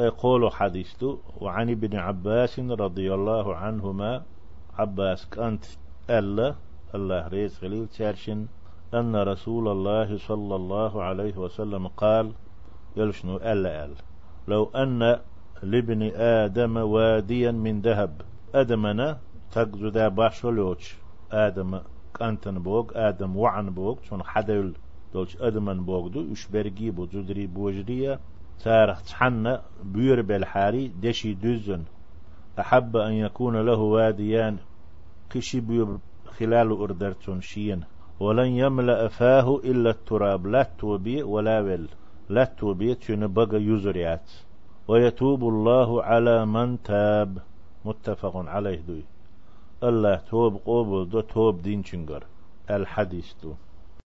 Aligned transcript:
قولوا 0.00 0.50
حديث 0.50 1.04
وعن 1.40 1.70
ابن 1.70 1.96
عباس 1.96 2.60
رضي 2.60 3.14
الله 3.14 3.56
عنهما 3.56 4.22
عباس 4.78 5.26
كانت 5.26 5.64
ألا 6.10 6.54
الله 6.94 7.28
ريز 7.28 7.58
خليل 7.58 7.86
تارشن 7.88 8.46
أن 8.94 9.16
رسول 9.16 9.68
الله 9.68 10.18
صلى 10.18 10.54
الله 10.56 11.02
عليه 11.02 11.36
وسلم 11.36 11.88
قال 11.88 12.32
يلشنو 12.96 13.36
ألا 13.36 13.84
ألا 13.84 13.94
لو 14.48 14.64
أن 14.64 15.18
لابن 15.62 16.02
آدم 16.16 16.76
واديا 16.76 17.50
من 17.50 17.80
ذهب 17.80 18.22
أدمنا 18.54 19.18
تقزو 19.52 19.88
دا 19.88 20.08
باشولوش 20.08 20.96
آدم 21.32 21.80
كانتن 22.14 22.58
بوغ 22.58 22.86
آدم 22.94 23.36
وعن 23.36 23.70
بوغ 23.70 23.96
شون 24.02 24.22
حدل 24.22 24.74
دولش 25.12 25.36
أدمن 25.40 25.84
بوغ 25.84 26.08
دو 26.08 26.20
يشبرجي 26.20 26.90
بو 26.90 27.06
جدري 27.06 27.46
بوجرية 27.46 28.20
تارخ 28.64 29.02
تحنى 29.02 29.58
بير 29.84 30.22
بالحاري 30.22 30.88
دشي 30.88 31.34
دزن 31.34 31.82
أحب 32.58 32.96
أن 32.96 33.12
يكون 33.12 33.56
له 33.66 33.78
واديان. 33.78 34.56
كشي 35.30 35.60
بير 35.60 35.86
خلال 36.26 36.70
أردرتون 36.70 37.40
شين. 37.40 37.84
ولن 38.20 38.46
يملأ 38.46 39.08
فاه 39.08 39.56
إلا 39.64 39.90
التراب. 39.90 40.46
لا 40.46 40.68
توبي 40.78 41.22
ولا 41.22 41.60
ول. 41.60 41.88
لا 42.28 42.44
توبي 42.44 42.94
تشن 42.94 43.26
بقى 43.26 43.62
يزريات. 43.62 44.30
ويتوب 44.88 45.48
الله 45.48 46.02
على 46.02 46.46
من 46.46 46.82
تاب. 46.82 47.38
متفق 47.84 48.36
عليه 48.36 48.80
دوي. 48.80 49.04
الله 49.82 50.16
توب 50.16 50.60
قوبل 50.64 51.10
دو 51.10 51.20
توب 51.20 51.62
دين 51.62 51.82
چنگر. 51.82 52.22
الحديث 52.70 53.32
دو. 53.42 53.54